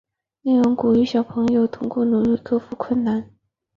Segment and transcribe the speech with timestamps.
[0.41, 3.29] 内容鼓励小朋友通过努力克服困难。